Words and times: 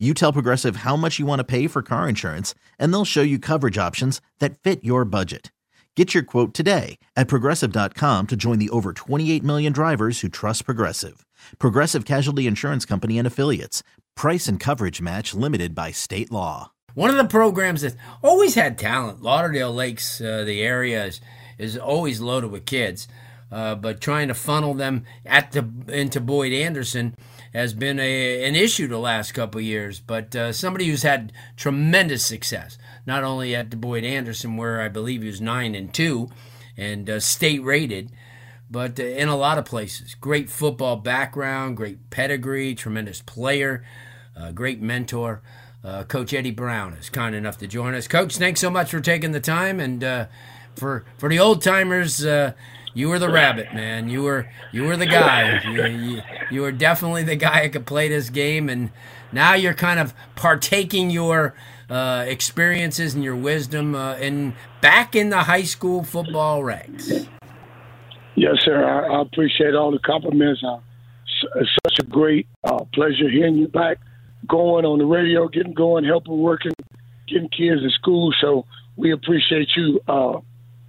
You 0.00 0.12
tell 0.12 0.32
Progressive 0.32 0.76
how 0.76 0.96
much 0.96 1.20
you 1.20 1.24
want 1.24 1.38
to 1.38 1.44
pay 1.44 1.68
for 1.68 1.80
car 1.80 2.08
insurance, 2.08 2.52
and 2.80 2.92
they'll 2.92 3.04
show 3.04 3.22
you 3.22 3.38
coverage 3.38 3.78
options 3.78 4.20
that 4.40 4.58
fit 4.58 4.82
your 4.82 5.04
budget. 5.04 5.52
Get 5.94 6.12
your 6.12 6.24
quote 6.24 6.52
today 6.52 6.98
at 7.14 7.28
progressive.com 7.28 8.26
to 8.26 8.34
join 8.36 8.58
the 8.58 8.70
over 8.70 8.92
28 8.92 9.44
million 9.44 9.72
drivers 9.72 10.20
who 10.20 10.28
trust 10.28 10.64
Progressive. 10.64 11.24
Progressive 11.60 12.04
Casualty 12.04 12.48
Insurance 12.48 12.84
Company 12.84 13.18
and 13.18 13.26
Affiliates. 13.26 13.84
Price 14.16 14.48
and 14.48 14.58
coverage 14.58 15.00
match 15.00 15.32
limited 15.32 15.76
by 15.76 15.92
state 15.92 16.32
law. 16.32 16.72
One 16.94 17.10
of 17.10 17.16
the 17.16 17.26
programs 17.26 17.82
that 17.82 17.94
always 18.20 18.56
had 18.56 18.76
talent, 18.76 19.22
Lauderdale 19.22 19.72
Lakes, 19.72 20.20
uh, 20.20 20.42
the 20.44 20.62
area 20.62 21.04
is, 21.04 21.20
is 21.56 21.78
always 21.78 22.20
loaded 22.20 22.50
with 22.50 22.66
kids. 22.66 23.06
Uh, 23.52 23.76
but 23.76 24.00
trying 24.00 24.26
to 24.26 24.34
funnel 24.34 24.74
them 24.74 25.04
at 25.24 25.52
the 25.52 25.68
into 25.86 26.20
Boyd 26.20 26.52
Anderson 26.52 27.14
has 27.54 27.72
been 27.72 28.00
a, 28.00 28.44
an 28.44 28.56
issue 28.56 28.88
the 28.88 28.98
last 28.98 29.32
couple 29.32 29.60
years. 29.60 30.00
But 30.00 30.34
uh, 30.34 30.52
somebody 30.52 30.86
who's 30.86 31.02
had 31.04 31.32
tremendous 31.56 32.26
success, 32.26 32.76
not 33.06 33.22
only 33.22 33.54
at 33.54 33.70
the 33.70 33.76
Boyd 33.76 34.04
Anderson, 34.04 34.56
where 34.56 34.80
I 34.80 34.88
believe 34.88 35.22
he 35.22 35.28
was 35.28 35.40
nine 35.40 35.74
and 35.74 35.94
two, 35.94 36.28
and 36.76 37.08
uh, 37.08 37.20
state 37.20 37.62
rated, 37.62 38.10
but 38.70 38.98
uh, 38.98 39.04
in 39.04 39.28
a 39.28 39.36
lot 39.36 39.58
of 39.58 39.64
places. 39.64 40.14
Great 40.14 40.50
football 40.50 40.96
background, 40.96 41.76
great 41.76 42.10
pedigree, 42.10 42.74
tremendous 42.74 43.22
player, 43.22 43.84
uh, 44.36 44.50
great 44.50 44.82
mentor. 44.82 45.42
Uh, 45.84 46.02
Coach 46.02 46.32
Eddie 46.32 46.50
Brown 46.50 46.94
is 46.94 47.10
kind 47.10 47.34
enough 47.34 47.58
to 47.58 47.66
join 47.66 47.94
us. 47.94 48.08
Coach, 48.08 48.38
thanks 48.38 48.60
so 48.60 48.70
much 48.70 48.90
for 48.90 49.00
taking 49.00 49.32
the 49.32 49.40
time, 49.40 49.78
and 49.78 50.02
uh, 50.02 50.26
for 50.76 51.04
for 51.18 51.28
the 51.28 51.38
old 51.38 51.62
timers 51.62 52.24
you 52.94 53.08
were 53.08 53.18
the 53.18 53.28
rabbit, 53.28 53.74
man. 53.74 54.08
You 54.08 54.22
were 54.22 54.48
you 54.72 54.84
were 54.84 54.96
the 54.96 55.06
guy. 55.06 55.60
You, 55.64 55.86
you, 55.86 56.22
you 56.50 56.62
were 56.62 56.72
definitely 56.72 57.24
the 57.24 57.36
guy 57.36 57.64
who 57.64 57.70
could 57.70 57.86
play 57.86 58.08
this 58.08 58.30
game, 58.30 58.68
and 58.68 58.90
now 59.32 59.54
you're 59.54 59.74
kind 59.74 59.98
of 59.98 60.14
partaking 60.36 61.10
your 61.10 61.54
uh, 61.90 62.24
experiences 62.26 63.14
and 63.14 63.24
your 63.24 63.34
wisdom 63.34 63.96
uh, 63.96 64.14
in 64.16 64.54
back 64.80 65.16
in 65.16 65.30
the 65.30 65.42
high 65.42 65.64
school 65.64 66.04
football 66.04 66.62
ranks. 66.62 67.10
Yes, 68.36 68.54
sir. 68.64 68.84
I, 68.84 69.16
I 69.16 69.22
appreciate 69.22 69.74
all 69.74 69.90
the 69.90 69.98
compliments. 69.98 70.62
Uh, 70.64 70.78
it's 71.56 71.70
such 71.84 71.98
a 71.98 72.08
great 72.08 72.46
uh, 72.62 72.84
pleasure 72.94 73.28
hearing 73.28 73.56
you 73.56 73.66
back, 73.66 73.98
going 74.48 74.84
on 74.84 74.98
the 74.98 75.04
radio, 75.04 75.48
getting 75.48 75.74
going, 75.74 76.04
helping, 76.04 76.38
working, 76.38 76.72
getting 77.26 77.48
kids 77.48 77.82
in 77.82 77.90
school. 77.90 78.32
So 78.40 78.66
we 78.96 79.12
appreciate 79.12 79.70
you 79.76 80.00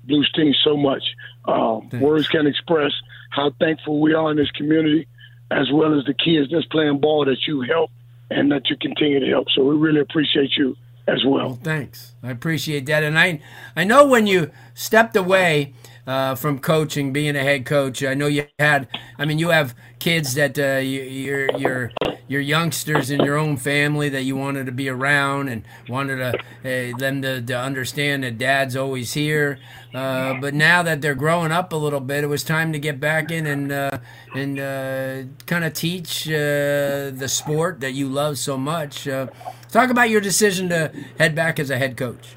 uh, 0.05 0.11
Blustein 0.11 0.53
so 0.63 0.77
much. 0.77 1.03
Um, 1.45 1.89
words 1.99 2.27
can 2.27 2.47
express 2.47 2.91
how 3.31 3.51
thankful 3.59 3.99
we 3.99 4.13
are 4.13 4.31
in 4.31 4.37
this 4.37 4.51
community, 4.51 5.07
as 5.51 5.71
well 5.71 5.97
as 5.97 6.05
the 6.05 6.13
kids 6.13 6.51
that's 6.51 6.65
playing 6.67 6.99
ball 6.99 7.25
that 7.25 7.47
you 7.47 7.61
help 7.61 7.91
and 8.29 8.51
that 8.51 8.69
you 8.69 8.77
continue 8.77 9.19
to 9.19 9.27
help. 9.27 9.47
So 9.51 9.63
we 9.63 9.75
really 9.75 9.99
appreciate 9.99 10.57
you 10.57 10.75
as 11.07 11.23
well. 11.25 11.47
well 11.47 11.59
thanks. 11.61 12.15
I 12.23 12.31
appreciate 12.31 12.85
that. 12.87 13.03
And 13.03 13.17
I, 13.19 13.41
I 13.75 13.83
know 13.83 14.07
when 14.07 14.25
you 14.25 14.51
stepped 14.73 15.15
away 15.15 15.73
uh, 16.07 16.35
from 16.35 16.59
coaching, 16.59 17.13
being 17.13 17.35
a 17.35 17.43
head 17.43 17.65
coach, 17.65 18.03
I 18.03 18.13
know 18.13 18.27
you 18.27 18.47
had. 18.59 18.87
I 19.17 19.25
mean, 19.25 19.39
you 19.39 19.49
have 19.49 19.75
kids 19.99 20.33
that 20.35 20.57
uh, 20.57 20.79
you, 20.79 21.01
you're 21.01 21.57
you're 21.57 21.91
your 22.27 22.41
youngsters 22.41 23.11
in 23.11 23.23
your 23.23 23.37
own 23.37 23.57
family 23.57 24.09
that 24.09 24.23
you 24.23 24.35
wanted 24.35 24.65
to 24.65 24.71
be 24.71 24.89
around 24.89 25.47
and 25.47 25.63
wanted 25.87 26.17
to, 26.17 26.33
uh, 26.33 26.97
them 26.97 27.21
to, 27.21 27.41
to, 27.41 27.57
understand 27.57 28.23
that 28.23 28.37
dad's 28.37 28.75
always 28.75 29.13
here. 29.13 29.59
Uh, 29.93 30.33
but 30.41 30.53
now 30.53 30.81
that 30.81 31.01
they're 31.01 31.15
growing 31.15 31.51
up 31.51 31.71
a 31.71 31.75
little 31.75 31.99
bit, 31.99 32.23
it 32.23 32.27
was 32.27 32.43
time 32.43 32.73
to 32.73 32.79
get 32.79 32.99
back 32.99 33.31
in 33.31 33.45
and 33.45 33.71
uh, 33.71 33.97
and 34.33 34.59
uh, 34.59 35.23
kind 35.45 35.63
of 35.63 35.73
teach 35.73 36.27
uh, 36.27 37.11
the 37.11 37.27
sport 37.27 37.79
that 37.79 37.93
you 37.93 38.09
love 38.09 38.37
so 38.37 38.57
much. 38.57 39.07
Uh, 39.07 39.27
talk 39.69 39.89
about 39.89 40.09
your 40.09 40.21
decision 40.21 40.69
to 40.69 40.91
head 41.19 41.35
back 41.35 41.59
as 41.59 41.69
a 41.69 41.77
head 41.77 41.95
coach. 41.95 42.35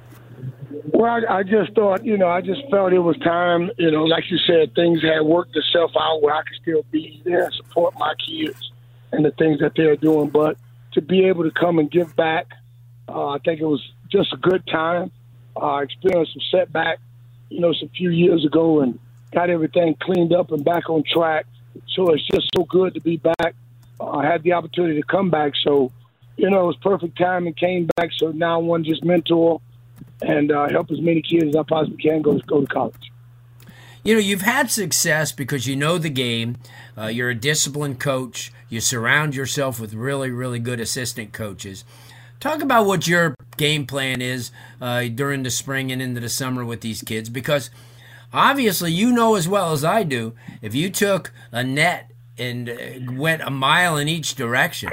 Well, 0.93 1.25
I, 1.29 1.39
I 1.39 1.43
just 1.43 1.75
thought, 1.75 2.05
you 2.05 2.17
know, 2.17 2.29
I 2.29 2.41
just 2.41 2.63
felt 2.71 2.93
it 2.93 2.99
was 2.99 3.19
time. 3.19 3.71
You 3.79 3.91
know, 3.91 4.05
like 4.05 4.31
you 4.31 4.39
said, 4.47 4.75
things 4.75 5.03
had 5.03 5.23
worked 5.23 5.57
itself 5.57 5.93
out 5.99 6.23
where 6.23 6.35
I 6.35 6.43
could 6.43 6.59
still 6.63 6.85
be 6.91 7.23
there 7.25 7.45
and 7.45 7.55
support 7.55 7.95
my 7.99 8.15
kids 8.27 8.71
and 9.13 9.25
the 9.25 9.31
things 9.33 9.61
that 9.61 9.73
they're 9.77 9.97
doing. 9.97 10.31
But 10.31 10.57
to 10.93 11.01
be 11.01 11.25
able 11.25 11.45
to 11.45 11.51
come 11.51 11.79
and 11.79 11.91
give 11.91 12.15
back, 12.17 12.47
uh, 13.09 13.29
I 13.29 13.39
think 13.39 13.61
it 13.61 13.67
was 13.67 13.83
just 14.11 14.33
a 14.33 14.37
good 14.37 14.67
time. 14.67 15.11
Uh, 15.57 15.61
I 15.61 15.83
experienced 15.83 16.33
some 16.33 16.43
setback, 16.51 16.99
you 17.51 17.61
know, 17.61 17.73
some 17.73 17.89
few 17.91 18.11
years 18.11 18.45
ago 18.45 18.81
and 18.81 18.99
got 19.33 19.51
everything 19.51 19.97
cleaned 20.01 20.33
up 20.33 20.51
and 20.53 20.65
back 20.65 20.89
on 20.89 21.03
track. 21.05 21.47
So 21.89 22.13
it's 22.13 22.27
just 22.27 22.49
so 22.57 22.65
good 22.65 22.95
to 22.95 23.01
be 23.01 23.17
back. 23.17 23.55
Uh, 24.01 24.11
I 24.11 24.27
had 24.27 24.43
the 24.43 24.53
opportunity 24.53 25.01
to 25.01 25.07
come 25.07 25.31
back. 25.31 25.53
So, 25.63 25.93
you 26.37 26.51
know, 26.51 26.65
it 26.65 26.67
was 26.67 26.77
perfect 26.77 27.19
time 27.19 27.47
and 27.47 27.57
came 27.57 27.89
back. 27.97 28.11
So 28.17 28.31
now 28.33 28.55
I 28.55 28.63
want 28.63 28.85
to 28.85 28.91
just 28.91 29.05
mentor 29.05 29.61
and 30.23 30.51
uh, 30.51 30.69
help 30.69 30.91
as 30.91 31.01
many 31.01 31.23
kids 31.23 31.49
as 31.49 31.57
I 31.57 31.63
possibly 31.63 31.97
can 31.97 32.23
go, 32.23 32.39
go 32.41 32.61
to 32.61 32.67
college 32.67 33.08
you 34.09 34.15
know, 34.15 34.21
you've 34.21 34.41
had 34.41 34.71
success 34.71 35.33
because 35.33 35.67
you 35.67 35.77
know 35.77 35.99
the 35.99 36.09
game. 36.09 36.57
Uh, 36.97 37.09
you're 37.09 37.29
a 37.29 37.35
disciplined 37.35 38.01
coach. 38.01 38.51
You 38.71 38.81
surround 38.81 39.35
yourself 39.35 39.79
with 39.79 39.93
really, 39.93 40.31
really 40.31 40.59
good 40.59 40.81
assistant 40.81 41.35
coaches. 41.35 41.85
Talk 42.41 42.63
about 42.63 42.87
what 42.87 43.07
your 43.07 43.35
game 43.59 43.85
plan 43.85 44.23
is 44.23 44.51
uh, 44.81 45.09
during 45.15 45.43
the 45.43 45.51
spring 45.51 45.93
and 45.93 46.01
into 46.01 46.23
the 46.23 46.31
summer 46.31 46.65
with 46.65 46.81
these 46.81 47.03
kids 47.03 47.29
because 47.29 47.69
obviously 48.33 48.91
you 48.91 49.13
know 49.13 49.35
as 49.35 49.47
well 49.47 49.73
as 49.73 49.85
I 49.85 50.05
do 50.05 50.33
if 50.63 50.75
you 50.75 50.89
took 50.89 51.31
a 51.53 51.63
net 51.63 52.11
and 52.39 52.71
uh, 52.71 53.13
went 53.13 53.43
a 53.43 53.51
mile 53.51 53.99
in 53.99 54.09
each 54.09 54.37
direction, 54.37 54.91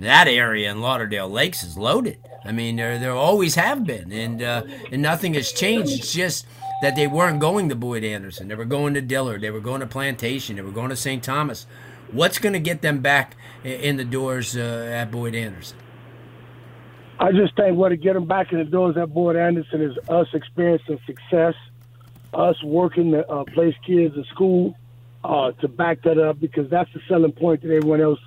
that 0.00 0.26
area 0.26 0.68
in 0.68 0.80
Lauderdale 0.80 1.30
Lakes 1.30 1.62
is 1.62 1.78
loaded. 1.78 2.18
I 2.44 2.50
mean, 2.50 2.74
there 2.74 2.98
there 2.98 3.12
always 3.12 3.54
have 3.54 3.84
been, 3.84 4.10
and 4.10 4.42
uh, 4.42 4.62
and 4.90 5.00
nothing 5.00 5.34
has 5.34 5.52
changed. 5.52 5.92
It's 5.92 6.12
just 6.12 6.44
that 6.80 6.96
they 6.96 7.06
weren't 7.06 7.40
going 7.40 7.68
to 7.68 7.74
Boyd 7.74 8.04
Anderson. 8.04 8.48
They 8.48 8.54
were 8.54 8.64
going 8.64 8.94
to 8.94 9.00
Dillard. 9.00 9.40
They 9.40 9.50
were 9.50 9.60
going 9.60 9.80
to 9.80 9.86
Plantation. 9.86 10.56
They 10.56 10.62
were 10.62 10.70
going 10.70 10.90
to 10.90 10.96
St. 10.96 11.22
Thomas. 11.22 11.66
What's 12.12 12.38
going 12.38 12.52
to 12.52 12.60
get 12.60 12.82
them 12.82 13.00
back 13.00 13.36
in 13.64 13.96
the 13.96 14.04
doors 14.04 14.56
uh, 14.56 14.90
at 14.92 15.10
Boyd 15.10 15.34
Anderson? 15.34 15.76
I 17.20 17.32
just 17.32 17.56
think 17.56 17.76
what 17.76 17.88
to 17.88 17.96
get 17.96 18.14
them 18.14 18.26
back 18.26 18.52
in 18.52 18.58
the 18.58 18.64
doors 18.64 18.96
at 18.96 19.12
Boyd 19.12 19.36
Anderson 19.36 19.82
is 19.82 19.98
us 20.08 20.28
experiencing 20.32 21.00
success, 21.04 21.54
us 22.32 22.62
working 22.62 23.10
to 23.10 23.28
uh, 23.28 23.44
place 23.44 23.74
kids 23.84 24.14
in 24.16 24.24
school 24.24 24.76
uh, 25.24 25.50
to 25.52 25.66
back 25.68 26.02
that 26.02 26.18
up 26.18 26.38
because 26.38 26.70
that's 26.70 26.92
the 26.92 27.00
selling 27.08 27.32
point 27.32 27.62
that 27.62 27.74
everyone 27.74 28.00
else 28.00 28.20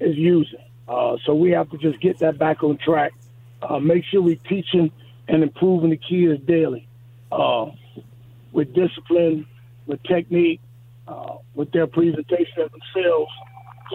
is 0.00 0.16
using. 0.16 0.64
Uh, 0.88 1.18
so 1.24 1.34
we 1.34 1.50
have 1.50 1.70
to 1.70 1.78
just 1.78 2.00
get 2.00 2.18
that 2.18 2.38
back 2.38 2.64
on 2.64 2.78
track. 2.78 3.12
Uh, 3.62 3.78
make 3.78 4.04
sure 4.06 4.22
we're 4.22 4.36
teaching 4.36 4.90
and 5.28 5.42
improving 5.42 5.90
the 5.90 5.96
kids 5.96 6.42
daily. 6.46 6.88
With 8.52 8.74
discipline, 8.74 9.46
with 9.86 10.02
technique, 10.04 10.60
uh, 11.06 11.36
with 11.54 11.70
their 11.72 11.86
presentation 11.86 12.62
of 12.62 12.70
themselves. 12.70 13.30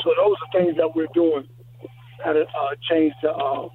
So 0.03 0.13
those 0.17 0.35
are 0.41 0.61
things 0.61 0.77
that 0.77 0.95
we're 0.95 1.07
doing 1.13 1.47
that 2.23 2.35
uh, 2.35 2.75
change 2.89 3.13
the 3.21 3.31
uh, 3.31 3.69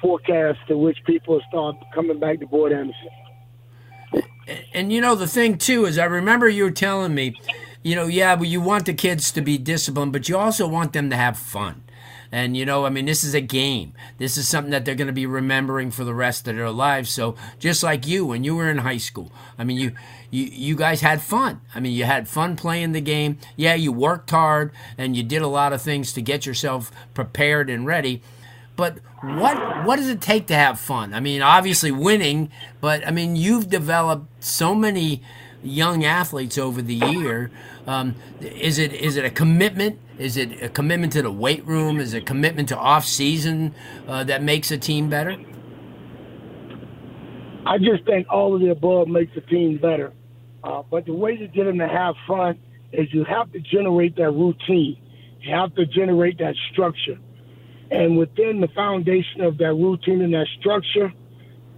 forecast 0.00 0.58
to 0.68 0.76
which 0.76 0.98
people 1.06 1.40
start 1.48 1.76
coming 1.94 2.18
back 2.18 2.40
to 2.40 2.46
Boyd 2.46 2.72
Anderson. 2.72 3.08
And, 4.46 4.64
and 4.74 4.92
you 4.92 5.00
know 5.00 5.14
the 5.14 5.26
thing 5.26 5.58
too 5.58 5.86
is 5.86 5.98
I 5.98 6.04
remember 6.04 6.48
you 6.48 6.64
were 6.64 6.70
telling 6.70 7.14
me, 7.14 7.34
you 7.82 7.94
know, 7.94 8.06
yeah, 8.06 8.34
well, 8.34 8.44
you 8.44 8.60
want 8.60 8.86
the 8.86 8.94
kids 8.94 9.30
to 9.32 9.40
be 9.40 9.58
disciplined, 9.58 10.12
but 10.12 10.28
you 10.28 10.36
also 10.36 10.66
want 10.66 10.92
them 10.92 11.10
to 11.10 11.16
have 11.16 11.38
fun. 11.38 11.82
And, 12.36 12.54
you 12.54 12.66
know, 12.66 12.84
I 12.84 12.90
mean, 12.90 13.06
this 13.06 13.24
is 13.24 13.32
a 13.32 13.40
game. 13.40 13.94
This 14.18 14.36
is 14.36 14.46
something 14.46 14.70
that 14.70 14.84
they're 14.84 14.94
going 14.94 15.06
to 15.06 15.12
be 15.14 15.24
remembering 15.24 15.90
for 15.90 16.04
the 16.04 16.12
rest 16.12 16.46
of 16.46 16.54
their 16.54 16.70
lives. 16.70 17.08
So, 17.08 17.34
just 17.58 17.82
like 17.82 18.06
you, 18.06 18.26
when 18.26 18.44
you 18.44 18.54
were 18.54 18.68
in 18.68 18.76
high 18.76 18.98
school, 18.98 19.32
I 19.58 19.64
mean, 19.64 19.78
you, 19.78 19.92
you, 20.30 20.44
you 20.44 20.76
guys 20.76 21.00
had 21.00 21.22
fun. 21.22 21.62
I 21.74 21.80
mean, 21.80 21.94
you 21.94 22.04
had 22.04 22.28
fun 22.28 22.54
playing 22.54 22.92
the 22.92 23.00
game. 23.00 23.38
Yeah, 23.56 23.72
you 23.72 23.90
worked 23.90 24.28
hard 24.28 24.72
and 24.98 25.16
you 25.16 25.22
did 25.22 25.40
a 25.40 25.46
lot 25.46 25.72
of 25.72 25.80
things 25.80 26.12
to 26.12 26.20
get 26.20 26.44
yourself 26.44 26.92
prepared 27.14 27.70
and 27.70 27.86
ready. 27.86 28.20
But 28.76 28.98
what 29.22 29.86
what 29.86 29.96
does 29.96 30.10
it 30.10 30.20
take 30.20 30.46
to 30.48 30.54
have 30.54 30.78
fun? 30.78 31.14
I 31.14 31.20
mean, 31.20 31.40
obviously 31.40 31.90
winning, 31.90 32.50
but 32.82 33.06
I 33.06 33.12
mean, 33.12 33.36
you've 33.36 33.70
developed 33.70 34.44
so 34.44 34.74
many 34.74 35.22
young 35.62 36.04
athletes 36.04 36.58
over 36.58 36.82
the 36.82 36.96
year. 36.96 37.50
Um, 37.86 38.16
is 38.40 38.78
it 38.78 38.92
is 38.92 39.16
it 39.16 39.24
a 39.24 39.30
commitment? 39.30 39.98
Is 40.18 40.36
it 40.36 40.62
a 40.62 40.68
commitment 40.68 41.12
to 41.12 41.22
the 41.22 41.30
weight 41.30 41.64
room? 41.66 42.00
Is 42.00 42.14
it 42.14 42.22
a 42.22 42.26
commitment 42.26 42.68
to 42.70 42.76
off 42.76 43.04
season 43.04 43.74
uh, 44.08 44.24
that 44.24 44.42
makes 44.42 44.70
a 44.70 44.78
team 44.78 45.08
better? 45.08 45.36
I 47.66 47.78
just 47.78 48.04
think 48.04 48.28
all 48.30 48.54
of 48.54 48.60
the 48.60 48.70
above 48.70 49.08
makes 49.08 49.34
the 49.34 49.40
team 49.40 49.78
better. 49.78 50.12
Uh, 50.62 50.82
but 50.90 51.06
the 51.06 51.12
way 51.12 51.36
to 51.36 51.46
get 51.48 51.64
them 51.64 51.78
to 51.78 51.88
have 51.88 52.14
fun 52.26 52.58
is 52.92 53.12
you 53.12 53.24
have 53.24 53.52
to 53.52 53.60
generate 53.60 54.16
that 54.16 54.30
routine. 54.30 54.98
You 55.40 55.54
have 55.54 55.74
to 55.74 55.86
generate 55.86 56.38
that 56.38 56.54
structure. 56.72 57.18
And 57.90 58.16
within 58.16 58.60
the 58.60 58.68
foundation 58.68 59.42
of 59.42 59.58
that 59.58 59.74
routine 59.74 60.22
and 60.22 60.34
that 60.34 60.46
structure, 60.58 61.12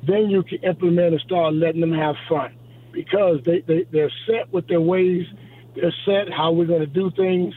then 0.07 0.31
you 0.31 0.43
can 0.43 0.59
implement 0.63 1.13
and 1.13 1.21
start 1.21 1.55
letting 1.55 1.81
them 1.81 1.93
have 1.93 2.17
fun 2.29 2.55
because 2.93 3.41
they, 3.45 3.61
they, 3.61 3.85
they're 3.93 4.13
set 4.27 4.53
with 4.53 4.67
their 4.69 4.81
ways, 4.81 5.27
set 6.05 6.33
how 6.33 6.53
we're 6.53 6.67
going 6.67 6.81
to 6.81 6.87
do 6.87 7.11
things. 7.13 7.55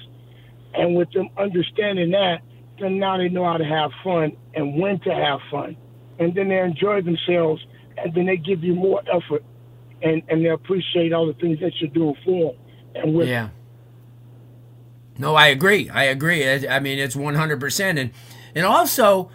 And 0.73 0.95
with 0.95 1.11
them 1.11 1.29
understanding 1.37 2.11
that, 2.11 2.41
then 2.79 2.97
now 2.97 3.17
they 3.17 3.29
know 3.29 3.45
how 3.45 3.57
to 3.57 3.65
have 3.65 3.91
fun 4.03 4.37
and 4.53 4.79
when 4.79 4.99
to 5.01 5.13
have 5.13 5.39
fun. 5.49 5.75
And 6.19 6.33
then 6.35 6.49
they 6.49 6.59
enjoy 6.59 7.01
themselves 7.01 7.63
and 7.97 8.13
then 8.13 8.25
they 8.25 8.37
give 8.37 8.63
you 8.63 8.73
more 8.73 9.01
effort 9.11 9.43
and, 10.01 10.23
and 10.29 10.43
they 10.43 10.49
appreciate 10.49 11.13
all 11.13 11.27
the 11.27 11.33
things 11.33 11.59
that 11.59 11.73
you're 11.79 11.91
doing 11.91 12.15
for 12.23 12.53
them 12.53 12.61
and 12.95 13.15
with 13.15 13.27
yeah. 13.27 13.49
No, 15.17 15.35
I 15.35 15.47
agree. 15.47 15.89
I 15.89 16.05
agree. 16.05 16.47
I, 16.47 16.77
I 16.77 16.79
mean, 16.79 16.97
it's 16.97 17.15
100%. 17.15 17.99
And, 17.99 18.11
and 18.55 18.65
also, 18.65 19.29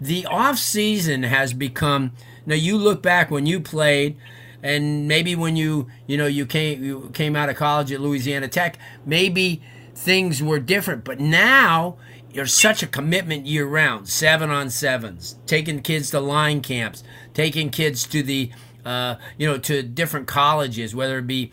the 0.00 0.26
off 0.26 0.58
season 0.58 1.22
has 1.22 1.52
become 1.52 2.12
now 2.46 2.54
you 2.54 2.78
look 2.78 3.02
back 3.02 3.30
when 3.30 3.46
you 3.46 3.60
played 3.60 4.16
and 4.62 5.06
maybe 5.08 5.34
when 5.34 5.56
you 5.56 5.88
you 6.06 6.16
know 6.16 6.26
you 6.26 6.46
came 6.46 6.82
you 6.82 7.10
came 7.12 7.36
out 7.36 7.48
of 7.48 7.56
college 7.56 7.92
at 7.92 8.00
Louisiana 8.00 8.48
Tech 8.48 8.78
maybe 9.06 9.62
things 9.98 10.42
were 10.42 10.58
different. 10.58 11.04
But 11.04 11.20
now 11.20 11.96
you're 12.32 12.46
such 12.46 12.82
a 12.82 12.86
commitment 12.86 13.46
year 13.46 13.66
round 13.66 14.08
seven 14.08 14.50
on 14.50 14.70
sevens. 14.70 15.36
Taking 15.46 15.82
kids 15.82 16.10
to 16.10 16.20
line 16.20 16.60
camps. 16.60 17.02
Taking 17.34 17.70
kids 17.70 18.06
to 18.08 18.22
the 18.22 18.50
uh, 18.84 19.16
you 19.36 19.46
know 19.46 19.58
to 19.58 19.82
different 19.82 20.26
colleges 20.26 20.94
whether 20.94 21.18
it 21.18 21.26
be 21.26 21.52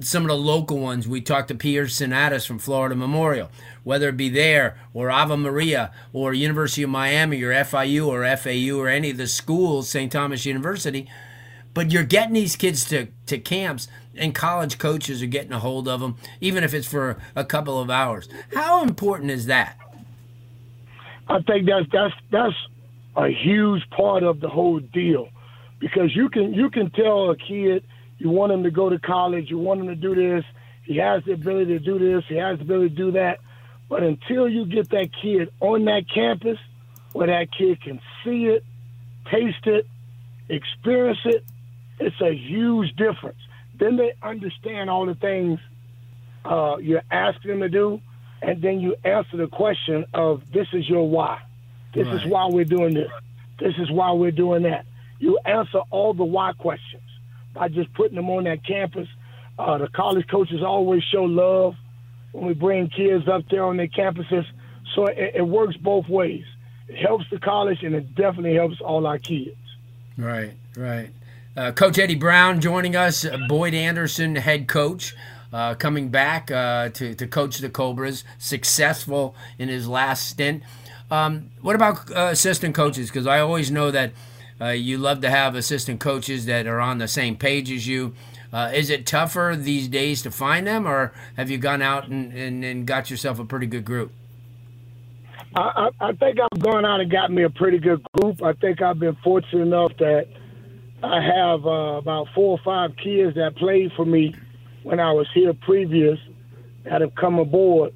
some 0.00 0.22
of 0.22 0.28
the 0.28 0.36
local 0.36 0.78
ones. 0.78 1.06
We 1.06 1.20
talked 1.20 1.48
to 1.48 1.54
Pearson 1.54 2.12
Addis 2.12 2.46
from 2.46 2.58
Florida 2.58 2.94
Memorial. 2.94 3.50
Whether 3.84 4.08
it 4.08 4.16
be 4.16 4.28
there 4.28 4.78
or 4.92 5.10
Ave 5.10 5.36
Maria 5.36 5.92
or 6.12 6.32
University 6.32 6.82
of 6.82 6.90
Miami 6.90 7.42
or 7.42 7.52
FIU 7.52 8.06
or 8.06 8.36
FAU 8.36 8.78
or 8.78 8.88
any 8.88 9.10
of 9.10 9.16
the 9.16 9.26
schools 9.26 9.88
St. 9.88 10.10
Thomas 10.10 10.44
University 10.44 11.08
but 11.76 11.92
you're 11.92 12.04
getting 12.04 12.32
these 12.32 12.56
kids 12.56 12.86
to, 12.86 13.06
to 13.26 13.36
camps 13.36 13.86
and 14.14 14.34
college 14.34 14.78
coaches 14.78 15.22
are 15.22 15.26
getting 15.26 15.52
a 15.52 15.58
hold 15.58 15.86
of 15.86 16.00
them 16.00 16.16
even 16.40 16.64
if 16.64 16.72
it's 16.72 16.88
for 16.88 17.18
a 17.36 17.44
couple 17.44 17.78
of 17.78 17.90
hours. 17.90 18.30
How 18.54 18.82
important 18.82 19.30
is 19.30 19.44
that? 19.44 19.76
I 21.28 21.42
think 21.42 21.66
that's 21.66 21.86
that's 21.92 22.14
that's 22.30 22.54
a 23.14 23.28
huge 23.28 23.82
part 23.90 24.22
of 24.22 24.40
the 24.40 24.48
whole 24.48 24.80
deal. 24.80 25.28
Because 25.78 26.16
you 26.16 26.30
can 26.30 26.54
you 26.54 26.70
can 26.70 26.90
tell 26.92 27.30
a 27.30 27.36
kid 27.36 27.84
you 28.16 28.30
want 28.30 28.52
him 28.52 28.62
to 28.62 28.70
go 28.70 28.88
to 28.88 28.98
college, 28.98 29.50
you 29.50 29.58
want 29.58 29.80
him 29.80 29.88
to 29.88 29.94
do 29.94 30.14
this, 30.14 30.46
he 30.84 30.96
has 30.96 31.24
the 31.24 31.32
ability 31.32 31.78
to 31.78 31.84
do 31.84 31.98
this, 31.98 32.24
he 32.26 32.36
has 32.36 32.56
the 32.56 32.64
ability 32.64 32.88
to 32.88 32.96
do 32.96 33.10
that, 33.10 33.40
but 33.90 34.02
until 34.02 34.48
you 34.48 34.64
get 34.64 34.88
that 34.90 35.10
kid 35.20 35.50
on 35.60 35.84
that 35.84 36.08
campus 36.08 36.58
where 37.12 37.26
that 37.26 37.52
kid 37.52 37.82
can 37.82 38.00
see 38.24 38.46
it, 38.46 38.64
taste 39.30 39.66
it, 39.66 39.86
experience 40.48 41.18
it, 41.26 41.44
it's 41.98 42.20
a 42.20 42.34
huge 42.34 42.94
difference. 42.96 43.38
Then 43.78 43.96
they 43.96 44.14
understand 44.22 44.90
all 44.90 45.06
the 45.06 45.14
things 45.14 45.60
uh, 46.44 46.76
you're 46.80 47.02
asking 47.10 47.50
them 47.50 47.60
to 47.60 47.68
do, 47.68 48.00
and 48.42 48.62
then 48.62 48.80
you 48.80 48.96
answer 49.04 49.36
the 49.36 49.48
question 49.48 50.04
of 50.14 50.42
this 50.52 50.68
is 50.72 50.88
your 50.88 51.08
why. 51.08 51.40
This 51.94 52.06
right. 52.06 52.16
is 52.16 52.26
why 52.26 52.46
we're 52.48 52.64
doing 52.64 52.94
this. 52.94 53.10
This 53.58 53.74
is 53.78 53.90
why 53.90 54.12
we're 54.12 54.30
doing 54.30 54.64
that. 54.64 54.86
You 55.18 55.38
answer 55.44 55.80
all 55.90 56.12
the 56.12 56.24
why 56.24 56.52
questions 56.52 57.02
by 57.54 57.68
just 57.68 57.92
putting 57.94 58.16
them 58.16 58.28
on 58.28 58.44
that 58.44 58.64
campus. 58.64 59.08
Uh, 59.58 59.78
the 59.78 59.88
college 59.88 60.26
coaches 60.28 60.62
always 60.62 61.02
show 61.02 61.24
love 61.24 61.74
when 62.32 62.44
we 62.44 62.54
bring 62.54 62.88
kids 62.88 63.26
up 63.28 63.48
there 63.50 63.64
on 63.64 63.78
their 63.78 63.88
campuses. 63.88 64.44
So 64.94 65.06
it, 65.06 65.36
it 65.36 65.42
works 65.42 65.76
both 65.76 66.06
ways. 66.08 66.44
It 66.88 66.96
helps 66.96 67.24
the 67.30 67.38
college 67.38 67.82
and 67.82 67.94
it 67.94 68.14
definitely 68.14 68.54
helps 68.54 68.80
all 68.80 69.06
our 69.06 69.18
kids. 69.18 69.56
Right, 70.18 70.52
right. 70.76 71.10
Uh, 71.56 71.72
coach 71.72 71.98
Eddie 71.98 72.14
Brown 72.14 72.60
joining 72.60 72.94
us, 72.96 73.24
uh, 73.24 73.38
Boyd 73.48 73.72
Anderson, 73.72 74.36
head 74.36 74.68
coach 74.68 75.16
uh, 75.54 75.74
coming 75.74 76.10
back 76.10 76.50
uh, 76.50 76.90
to, 76.90 77.14
to 77.14 77.26
coach 77.26 77.58
the 77.58 77.70
Cobras, 77.70 78.24
successful 78.36 79.34
in 79.58 79.70
his 79.70 79.88
last 79.88 80.26
stint. 80.26 80.62
Um, 81.10 81.50
what 81.62 81.74
about 81.74 82.10
uh, 82.10 82.28
assistant 82.30 82.74
coaches? 82.74 83.08
Because 83.08 83.26
I 83.26 83.40
always 83.40 83.70
know 83.70 83.90
that 83.90 84.12
uh, 84.60 84.66
you 84.66 84.98
love 84.98 85.22
to 85.22 85.30
have 85.30 85.54
assistant 85.54 85.98
coaches 85.98 86.44
that 86.44 86.66
are 86.66 86.80
on 86.80 86.98
the 86.98 87.08
same 87.08 87.36
page 87.36 87.70
as 87.70 87.86
you. 87.86 88.14
Uh, 88.52 88.70
is 88.74 88.90
it 88.90 89.06
tougher 89.06 89.54
these 89.58 89.88
days 89.88 90.20
to 90.22 90.30
find 90.30 90.66
them, 90.66 90.86
or 90.86 91.14
have 91.38 91.48
you 91.48 91.56
gone 91.56 91.80
out 91.80 92.08
and, 92.08 92.34
and, 92.34 92.64
and 92.64 92.86
got 92.86 93.10
yourself 93.10 93.38
a 93.38 93.46
pretty 93.46 93.66
good 93.66 93.84
group? 93.84 94.12
I, 95.54 95.88
I, 96.00 96.08
I 96.08 96.12
think 96.12 96.38
I've 96.38 96.60
gone 96.60 96.84
out 96.84 97.00
and 97.00 97.10
got 97.10 97.30
me 97.30 97.44
a 97.44 97.50
pretty 97.50 97.78
good 97.78 98.04
group. 98.12 98.42
I 98.42 98.52
think 98.52 98.82
I've 98.82 98.98
been 98.98 99.16
fortunate 99.24 99.62
enough 99.62 99.92
that 99.98 100.28
I 101.06 101.20
have 101.22 101.66
uh, 101.66 101.98
about 101.98 102.28
four 102.34 102.58
or 102.58 102.60
five 102.64 102.96
kids 102.96 103.36
that 103.36 103.56
played 103.56 103.92
for 103.96 104.04
me 104.04 104.34
when 104.82 105.00
I 105.00 105.12
was 105.12 105.26
here 105.34 105.54
previous 105.54 106.18
that 106.84 107.00
have 107.00 107.14
come 107.14 107.38
aboard 107.38 107.94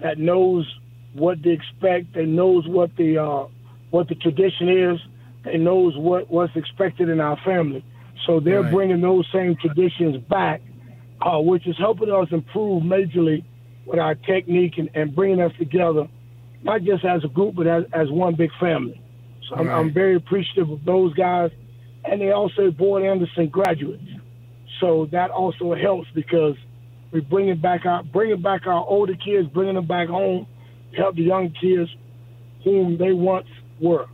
that 0.00 0.18
knows 0.18 0.66
what 1.14 1.42
to 1.42 1.50
expect, 1.50 2.14
that 2.14 2.26
knows 2.26 2.66
what 2.66 2.94
the 2.96 3.18
uh, 3.18 3.46
what 3.90 4.08
the 4.08 4.14
tradition 4.14 4.68
is, 4.68 5.00
and 5.44 5.64
knows 5.64 5.96
what 5.96 6.30
what's 6.30 6.54
expected 6.56 7.08
in 7.08 7.20
our 7.20 7.38
family. 7.44 7.84
So 8.26 8.40
they're 8.40 8.62
right. 8.62 8.72
bringing 8.72 9.00
those 9.00 9.26
same 9.32 9.56
traditions 9.56 10.16
back, 10.28 10.62
uh, 11.20 11.38
which 11.40 11.66
is 11.66 11.76
helping 11.78 12.10
us 12.10 12.28
improve 12.30 12.82
majorly 12.82 13.44
with 13.86 13.98
our 13.98 14.14
technique 14.14 14.78
and, 14.78 14.90
and 14.94 15.14
bringing 15.14 15.40
us 15.40 15.52
together, 15.58 16.08
not 16.62 16.82
just 16.82 17.04
as 17.04 17.24
a 17.24 17.28
group, 17.28 17.56
but 17.56 17.66
as, 17.66 17.84
as 17.92 18.10
one 18.10 18.34
big 18.34 18.50
family. 18.60 19.00
So 19.48 19.56
I'm, 19.56 19.66
right. 19.66 19.78
I'm 19.78 19.92
very 19.92 20.14
appreciative 20.14 20.70
of 20.70 20.84
those 20.84 21.12
guys, 21.14 21.50
and 22.04 22.20
they 22.20 22.30
also 22.30 22.70
Boyd 22.70 23.04
Anderson 23.04 23.48
graduates. 23.48 24.02
So 24.80 25.06
that 25.12 25.30
also 25.30 25.74
helps 25.74 26.08
because 26.14 26.56
we're 27.12 27.22
bringing 27.22 27.58
back 27.58 27.86
our 27.86 28.02
bringing 28.02 28.42
back 28.42 28.66
our 28.66 28.84
older 28.86 29.14
kids, 29.14 29.48
bringing 29.48 29.74
them 29.74 29.86
back 29.86 30.08
home, 30.08 30.46
help 30.96 31.14
the 31.16 31.22
young 31.22 31.50
kids 31.50 31.90
whom 32.64 32.96
they 32.96 33.12
once 33.12 33.46
were. 33.80 34.06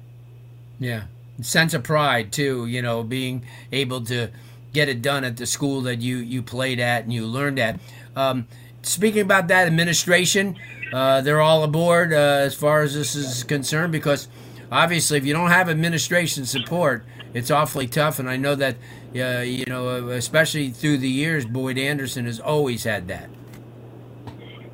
Yeah, 0.79 1.05
sense 1.41 1.75
of 1.75 1.83
pride 1.85 2.33
too. 2.33 2.67
You 2.67 2.83
know, 2.83 3.03
being 3.03 3.45
able 3.73 4.03
to 4.07 4.31
get 4.73 4.89
it 4.89 5.01
done 5.03 5.25
at 5.25 5.37
the 5.37 5.47
school 5.47 5.81
that 5.83 6.01
you 6.01 6.19
you 6.19 6.43
played 6.43 6.81
at 6.81 7.05
and 7.05 7.13
you 7.13 7.27
learned 7.27 7.59
at. 7.59 7.81
Um, 8.15 8.47
speaking 8.83 9.23
about 9.23 9.49
that 9.49 9.67
administration, 9.67 10.57
uh, 10.93 11.21
they're 11.21 11.41
all 11.41 11.63
aboard 11.65 12.13
uh, 12.13 12.17
as 12.17 12.55
far 12.55 12.83
as 12.83 12.95
this 12.95 13.15
is 13.15 13.45
concerned 13.45 13.93
because 13.93 14.29
obviously, 14.71 15.19
if 15.19 15.25
you 15.25 15.33
don't 15.33 15.51
have 15.51 15.69
administration 15.69 16.45
support, 16.45 17.07
it's 17.35 17.51
awfully 17.51 17.87
tough. 17.87 18.19
And 18.19 18.29
I 18.29 18.37
know 18.37 18.55
that 18.55 18.77
uh, 19.15 19.41
you 19.41 19.65
know, 19.67 20.09
especially 20.09 20.71
through 20.71 20.99
the 20.99 21.09
years, 21.09 21.45
Boyd 21.47 21.79
Anderson 21.79 22.27
has 22.27 22.41
always 22.41 22.85
had 22.85 23.09
that. 23.09 23.29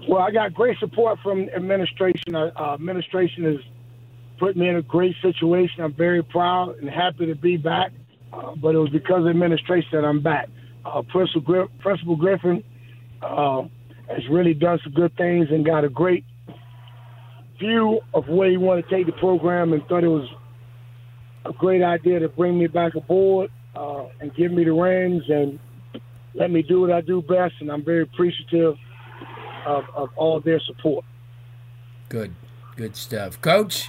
Well, 0.09 0.21
I 0.21 0.31
got 0.31 0.53
great 0.53 0.79
support 0.79 1.19
from 1.23 1.49
administration. 1.51 2.35
Uh, 2.35 2.51
administration 2.75 3.45
has 3.45 3.57
put 4.39 4.57
me 4.57 4.69
in 4.69 4.77
a 4.77 4.83
great 4.83 5.17
situation. 5.23 5.83
I'm 5.83 5.95
very 5.95 6.23
proud 6.23 6.79
and 6.79 6.91
happy 6.91 7.27
to 7.27 7.35
be 7.35 7.57
back. 7.57 7.93
Uh, 8.33 8.55
but 8.57 8.75
it 8.75 8.79
was 8.79 8.91
because 8.91 9.23
of 9.23 9.29
administration 9.29 9.91
that 9.93 10.05
I'm 10.05 10.21
back. 10.21 10.49
Uh, 10.85 11.03
Principal, 11.03 11.69
Principal 11.79 12.17
Griffin 12.17 12.65
uh, 13.23 13.63
has 14.09 14.29
really 14.31 14.55
done 14.55 14.79
some 14.83 14.93
good 14.93 15.17
things 15.17 15.49
and 15.51 15.65
got 15.65 15.85
a 15.85 15.89
great 15.89 16.25
view 17.59 18.01
of 18.13 18.29
where 18.29 18.51
he 18.51 18.57
wanted 18.57 18.89
to 18.89 18.95
take 18.95 19.07
the 19.07 19.13
program 19.13 19.73
and 19.73 19.87
thought 19.87 20.03
it 20.03 20.09
was 20.09 20.29
a 21.45 21.53
great 21.53 21.83
idea 21.83 22.21
to 22.21 22.29
bring 22.29 22.59
me 22.59 22.67
back 22.67 22.95
aboard 22.95 23.51
uh, 23.75 24.07
and 24.21 24.35
give 24.35 24.53
me 24.53 24.65
the 24.65 24.73
reins 24.73 25.23
and 25.29 25.59
let 26.35 26.51
me 26.51 26.63
do 26.63 26.81
what 26.81 26.93
I 26.93 27.01
do 27.01 27.23
best. 27.23 27.55
And 27.61 27.71
I'm 27.71 27.85
very 27.85 28.03
appreciative 28.03 28.77
of, 29.67 29.85
of 29.95 30.11
all 30.17 30.41
their 30.41 30.61
support. 30.61 31.05
Good, 32.09 32.35
good 32.77 32.97
stuff, 32.97 33.41
Coach. 33.41 33.89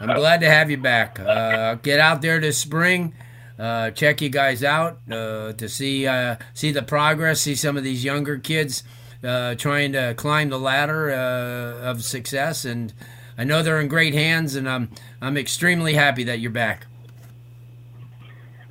I'm 0.00 0.14
glad 0.14 0.40
to 0.40 0.50
have 0.50 0.70
you 0.70 0.76
back. 0.76 1.18
Uh, 1.18 1.74
get 1.74 1.98
out 1.98 2.22
there 2.22 2.40
this 2.40 2.56
spring. 2.56 3.14
Uh, 3.58 3.90
check 3.90 4.20
you 4.20 4.28
guys 4.28 4.62
out 4.62 5.00
uh, 5.10 5.52
to 5.54 5.68
see 5.68 6.06
uh, 6.06 6.36
see 6.54 6.70
the 6.70 6.82
progress. 6.82 7.40
See 7.40 7.56
some 7.56 7.76
of 7.76 7.82
these 7.82 8.04
younger 8.04 8.38
kids 8.38 8.84
uh, 9.24 9.56
trying 9.56 9.92
to 9.92 10.14
climb 10.16 10.50
the 10.50 10.58
ladder 10.58 11.10
of 11.10 12.04
success, 12.04 12.64
and 12.64 12.94
I 13.36 13.42
know 13.42 13.64
they're 13.64 13.80
in 13.80 13.88
great 13.88 14.14
hands. 14.14 14.54
And 14.54 14.68
I'm 14.68 14.90
I'm 15.20 15.36
extremely 15.36 15.94
happy 15.94 16.22
that 16.24 16.38
you're 16.38 16.52
back. 16.52 16.86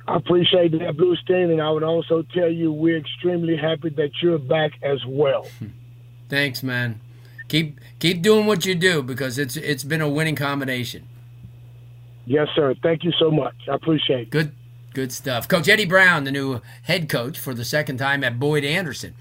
I 0.08 0.16
appreciate 0.16 0.72
that, 0.72 0.96
Blustein, 0.96 1.52
and 1.52 1.60
I 1.60 1.70
would 1.70 1.82
also 1.82 2.22
tell 2.34 2.50
you 2.50 2.72
we're 2.72 2.96
extremely 2.96 3.56
happy 3.56 3.90
that 3.90 4.10
you're 4.22 4.38
back 4.38 4.72
as 4.82 5.04
well. 5.06 5.46
Thanks, 6.28 6.62
man. 6.62 7.00
Keep 7.48 7.78
keep 7.98 8.22
doing 8.22 8.46
what 8.46 8.64
you 8.66 8.74
do 8.74 9.02
because 9.02 9.38
it's 9.38 9.56
it's 9.56 9.84
been 9.84 10.00
a 10.00 10.08
winning 10.08 10.36
combination. 10.36 11.06
Yes, 12.26 12.48
sir. 12.54 12.74
Thank 12.82 13.04
you 13.04 13.12
so 13.18 13.30
much. 13.30 13.54
I 13.70 13.74
appreciate 13.74 14.22
it. 14.22 14.30
Good 14.30 14.52
Good 14.94 15.12
stuff. 15.12 15.46
Coach 15.46 15.68
Eddie 15.68 15.84
Brown, 15.84 16.24
the 16.24 16.32
new 16.32 16.60
head 16.82 17.08
coach 17.08 17.38
for 17.38 17.54
the 17.54 17.64
second 17.64 17.98
time 17.98 18.24
at 18.24 18.40
Boyd 18.40 18.64
Anderson. 18.64 19.14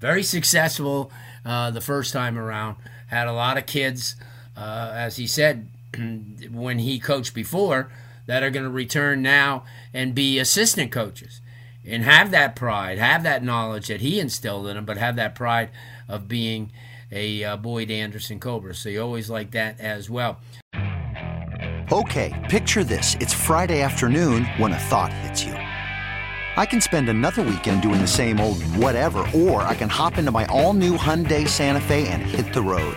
Very 0.00 0.22
successful 0.22 1.12
uh, 1.44 1.70
the 1.70 1.80
first 1.80 2.12
time 2.12 2.38
around. 2.38 2.76
Had 3.08 3.26
a 3.26 3.32
lot 3.32 3.58
of 3.58 3.66
kids, 3.66 4.16
uh, 4.56 4.92
as 4.94 5.16
he 5.16 5.26
said 5.26 5.68
when 6.50 6.78
he 6.78 6.98
coached 6.98 7.34
before, 7.34 7.90
that 8.28 8.42
are 8.42 8.50
going 8.50 8.64
to 8.64 8.70
return 8.70 9.22
now 9.22 9.64
and 9.92 10.14
be 10.14 10.38
assistant 10.38 10.92
coaches 10.92 11.40
and 11.84 12.04
have 12.04 12.30
that 12.30 12.54
pride, 12.54 12.98
have 12.98 13.22
that 13.22 13.42
knowledge 13.42 13.88
that 13.88 14.02
he 14.02 14.20
instilled 14.20 14.68
in 14.68 14.76
them, 14.76 14.84
but 14.84 14.98
have 14.98 15.16
that 15.16 15.34
pride 15.34 15.70
of 16.06 16.28
being 16.28 16.70
a 17.10 17.42
uh, 17.42 17.56
Boyd 17.56 17.90
Anderson 17.90 18.38
Cobra. 18.38 18.74
So 18.74 18.90
you 18.90 19.00
always 19.00 19.30
like 19.30 19.52
that 19.52 19.80
as 19.80 20.10
well. 20.10 20.38
Okay, 21.90 22.38
picture 22.50 22.84
this. 22.84 23.14
It's 23.14 23.32
Friday 23.32 23.80
afternoon 23.80 24.44
when 24.58 24.72
a 24.72 24.78
thought 24.78 25.10
hits 25.10 25.42
you. 25.42 25.54
I 25.54 26.66
can 26.66 26.82
spend 26.82 27.08
another 27.08 27.42
weekend 27.42 27.80
doing 27.80 28.00
the 28.00 28.06
same 28.06 28.40
old 28.40 28.62
whatever, 28.74 29.24
or 29.34 29.62
I 29.62 29.74
can 29.74 29.88
hop 29.88 30.18
into 30.18 30.30
my 30.30 30.44
all 30.46 30.74
new 30.74 30.98
Hyundai 30.98 31.48
Santa 31.48 31.80
Fe 31.80 32.08
and 32.08 32.20
hit 32.20 32.52
the 32.52 32.60
road. 32.60 32.96